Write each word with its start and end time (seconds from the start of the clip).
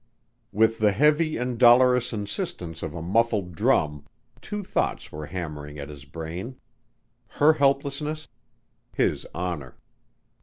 With 0.51 0.79
the 0.79 0.93
heavy 0.93 1.37
and 1.37 1.59
dolorous 1.59 2.11
insistence 2.11 2.81
of 2.81 2.95
a 2.95 3.03
muffled 3.03 3.53
drum 3.53 4.07
two 4.41 4.63
thoughts 4.63 5.11
were 5.11 5.27
hammering 5.27 5.77
at 5.77 5.89
his 5.89 6.05
brain: 6.05 6.55
her 7.37 7.53
helplessness: 7.53 8.27
his 8.95 9.27
honor. 9.35 9.77